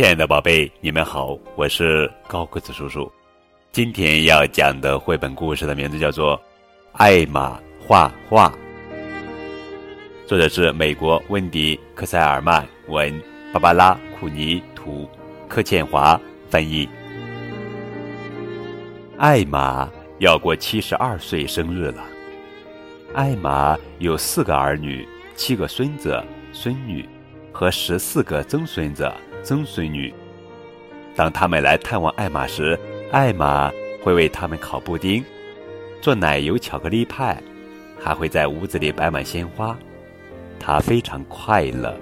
[0.00, 3.12] 亲爱的宝贝，你们好，我是高个子叔叔。
[3.70, 6.38] 今天要讲的绘本故事的名字叫做
[6.92, 8.48] 《艾玛画画》，
[10.26, 13.22] 作者是美国温迪·克塞尔曼，文
[13.52, 15.06] 芭芭拉·库尼图，
[15.46, 16.88] 柯倩华翻译。
[19.18, 19.86] 艾玛
[20.18, 22.02] 要过七十二岁生日了。
[23.12, 25.06] 艾玛有四个儿女，
[25.36, 26.24] 七个孙子
[26.54, 27.06] 孙女，
[27.52, 29.12] 和十四个曾孙子
[29.42, 30.12] 曾孙女。
[31.16, 32.78] 当他们来探望艾玛时，
[33.10, 33.70] 艾玛
[34.02, 35.24] 会为他们烤布丁，
[36.00, 37.40] 做奶油巧克力派，
[37.98, 39.76] 还会在屋子里摆满鲜花。
[40.58, 41.96] 她非常快乐。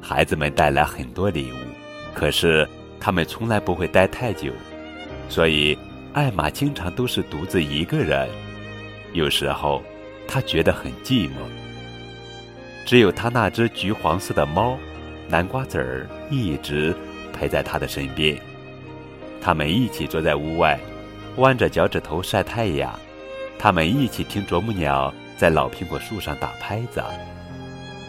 [0.00, 1.56] 孩子们带来很多礼物，
[2.14, 2.66] 可是
[3.00, 4.52] 他们从来不会待太久，
[5.28, 5.76] 所以
[6.12, 8.28] 艾玛经常都是独自一个人。
[9.12, 9.82] 有时候，
[10.28, 11.32] 她觉得很寂寞。
[12.84, 14.78] 只有她那只橘黄色的猫，
[15.28, 16.94] 南瓜籽儿，一直
[17.32, 18.36] 陪在他的身边。
[19.40, 20.78] 他们一起坐在屋外，
[21.36, 22.92] 弯着脚趾头晒太阳。
[23.58, 27.02] 他们一起听啄木鸟在老苹果树上打拍子。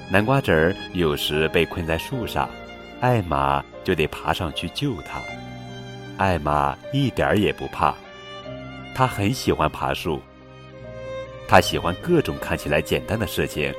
[0.09, 2.49] 南瓜籽儿有时被困在树上，
[3.01, 5.19] 艾玛就得爬上去救它。
[6.17, 7.93] 艾玛一点儿也不怕，
[8.93, 10.21] 她很喜欢爬树。
[11.47, 13.73] 她喜欢各种看起来简单的事情。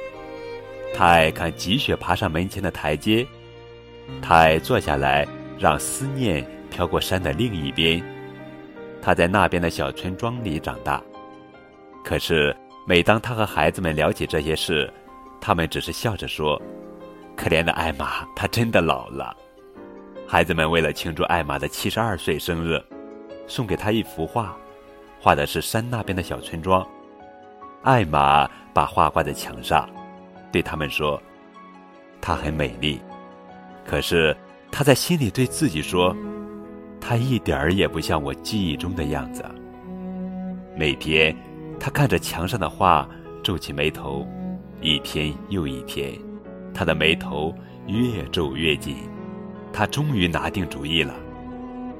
[0.94, 3.26] 他爱看积雪爬上门前的台阶。
[4.20, 5.26] 他爱坐下来
[5.58, 6.46] 让思念。
[6.70, 8.00] 飘过山的另一边，
[9.00, 11.02] 他在那边的小村庄里长大。
[12.04, 12.54] 可是，
[12.86, 14.88] 每当他和孩子们聊起这些事，
[15.40, 16.60] 他们只是笑着说
[17.34, 19.34] ：“可怜的艾玛，她真的老了。”
[20.28, 22.78] 孩子们为了庆祝艾玛的七十二岁生日，
[23.46, 24.54] 送给她一幅画，
[25.18, 26.86] 画的是山那边的小村庄。
[27.82, 29.88] 艾玛把画挂在墙上，
[30.52, 31.20] 对他们说
[32.20, 33.00] ：“她很美丽。”
[33.86, 34.36] 可是，
[34.70, 36.14] 她在心里对自己说。
[37.00, 39.44] 她一点儿也不像我记忆中的样子。
[40.76, 41.34] 每天，
[41.78, 43.08] 他看着墙上的画，
[43.42, 44.26] 皱起眉头，
[44.80, 46.12] 一天又一天，
[46.74, 47.54] 他的眉头
[47.86, 48.96] 越皱越紧。
[49.72, 51.14] 他终于拿定主意了。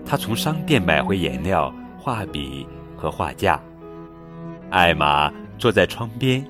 [0.05, 2.67] 他从商店买回颜料、画笔
[2.97, 3.61] 和画架。
[4.71, 6.45] 艾玛坐在窗边，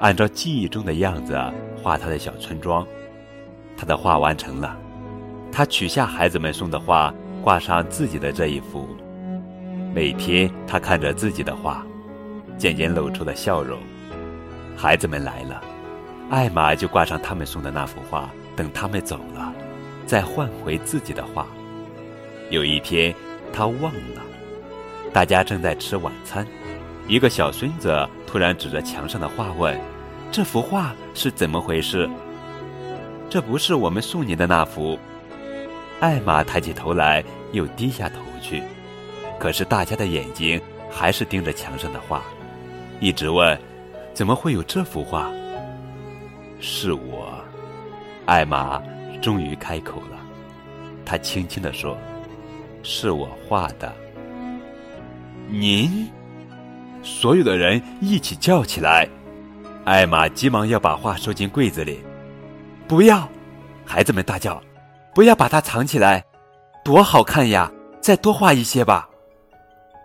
[0.00, 1.38] 按照记忆中的样子
[1.82, 2.86] 画他的小村庄。
[3.76, 4.76] 他的画完成了。
[5.50, 7.14] 他取下孩子们送的画。
[7.42, 8.88] 挂上自己的这一幅，
[9.94, 11.84] 每天他看着自己的画，
[12.56, 13.78] 渐渐露出了笑容。
[14.74, 15.62] 孩子们来了，
[16.30, 18.30] 艾玛就挂上他们送的那幅画。
[18.56, 19.52] 等他们走了，
[20.06, 21.46] 再换回自己的画。
[22.48, 23.14] 有一天，
[23.52, 24.22] 他忘了，
[25.12, 26.46] 大家正在吃晚餐，
[27.06, 29.78] 一个小孙子突然指着墙上的画问
[30.32, 32.08] ：“这幅画是怎么回事
[33.28, 34.98] ？”“这不是我们送你的那幅。”
[36.00, 37.22] 艾玛抬起头来，
[37.52, 38.62] 又低下头去，
[39.38, 40.60] 可是大家的眼睛
[40.90, 42.22] 还是盯着墙上的画，
[43.00, 43.58] 一直问
[44.14, 45.30] ：“怎么会有这幅画？”
[46.58, 47.34] 是我，
[48.24, 48.82] 艾玛
[49.20, 50.18] 终于开口了，
[51.04, 51.98] 她轻轻地说
[52.82, 53.94] ：“是我画的。”
[55.48, 56.08] 您，
[57.04, 59.08] 所有的人一起叫起来。
[59.84, 62.02] 艾玛急忙要把画收进柜子里，
[62.88, 63.28] 不要！
[63.84, 64.60] 孩子们大叫。
[65.14, 66.24] 不要把它藏起来，
[66.84, 67.70] 多好看呀！
[68.00, 69.08] 再多画一些吧。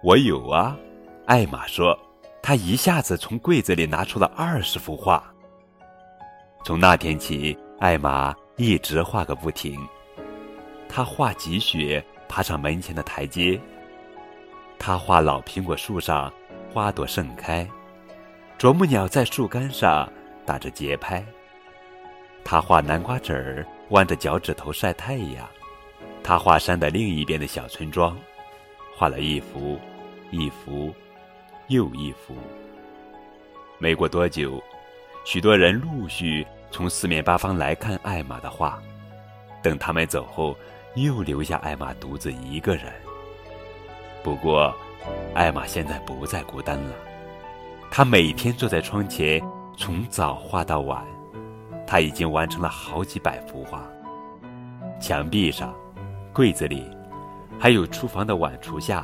[0.04, 0.78] 我有啊，
[1.26, 1.98] 艾玛说，
[2.44, 5.24] 她一下子从柜子里拿出了二十幅画。
[6.64, 9.80] 从那天起，艾玛一直画个不停。
[10.88, 13.60] 她画积雪爬上门前的台阶，
[14.78, 16.32] 她画老苹果树上
[16.72, 17.68] 花朵盛开，
[18.58, 20.12] 啄木鸟在树干上
[20.46, 21.24] 打着节拍。
[22.44, 23.66] 他画南瓜籽儿。
[23.90, 25.50] 弯着脚趾头晒太阳，
[26.24, 28.16] 他画山的另一边的小村庄，
[28.96, 29.80] 画了一幅，
[30.30, 30.94] 一幅，
[31.70, 32.36] 又一幅。
[33.80, 34.64] 没过多久，
[35.26, 38.80] 许多人陆续从四面八方来看艾玛的画。
[39.64, 40.56] 等他们走后，
[40.94, 42.94] 又留下艾玛独自一个人。
[44.22, 44.72] 不过，
[45.34, 46.94] 艾玛现在不再孤单了。
[47.92, 49.42] 她每天坐在窗前，
[49.78, 51.04] 从早画到晚。
[51.88, 53.84] 他已经完成了好几百幅画。
[55.02, 55.74] 墙壁上、
[56.32, 56.88] 柜子里，
[57.60, 59.04] 还有厨房的碗橱下，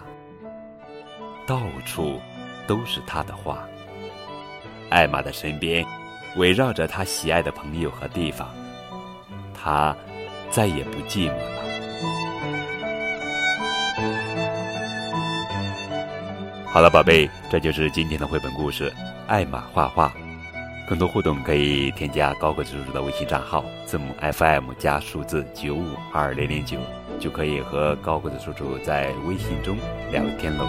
[1.47, 2.19] 到处
[2.67, 3.67] 都是他的画。
[4.91, 5.83] 艾玛的身边
[6.35, 8.53] 围绕着他喜爱的朋友和地方，
[9.51, 9.97] 他
[10.51, 12.54] 再也不寂寞了。
[16.75, 18.91] 好了，宝贝，这就是今天的绘本故事
[19.27, 20.09] 《艾玛画画》。
[20.89, 26.77] 更多互动可以添加高个子叔叔的微信账号，字母 FM 加数字九五二零零九，
[27.17, 29.77] 就可以和高个子叔叔在微信中
[30.11, 30.67] 聊天喽。